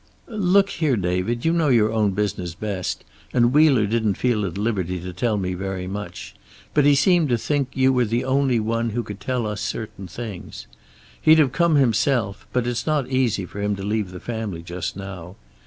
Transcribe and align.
"Look 0.25 0.71
here, 0.71 0.97
David, 0.97 1.45
you 1.45 1.53
know 1.53 1.67
your 1.69 1.91
own 1.93 2.13
business 2.13 2.55
best, 2.55 3.03
and 3.35 3.53
Wheeler 3.53 3.85
didn't 3.85 4.15
feel 4.15 4.47
at 4.47 4.57
liberty 4.57 4.99
to 4.99 5.13
tell 5.13 5.37
me 5.37 5.53
very 5.53 5.85
much. 5.85 6.33
But 6.73 6.85
he 6.85 6.95
seemed 6.95 7.29
to 7.29 7.37
think 7.37 7.69
you 7.75 7.93
were 7.93 8.05
the 8.05 8.25
only 8.25 8.59
one 8.59 8.89
who 8.89 9.03
could 9.03 9.19
tell 9.19 9.45
us 9.45 9.61
certain 9.61 10.07
things. 10.07 10.65
He'd 11.21 11.37
have 11.37 11.51
come 11.51 11.75
himself, 11.75 12.47
but 12.51 12.65
it's 12.65 12.87
not 12.87 13.09
easy 13.11 13.45
for 13.45 13.61
him 13.61 13.75
to 13.75 13.83
leave 13.83 14.09
the 14.09 14.19
family 14.19 14.63
just 14.63 14.95
now. 14.97 15.35